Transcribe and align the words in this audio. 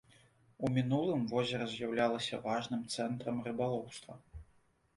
У 0.67 0.71
мінулым 0.77 1.21
возера 1.33 1.67
з'яўлялася 1.75 2.41
важным 2.47 2.81
цэнтрам 2.97 3.45
рыбалоўства. 3.49 4.21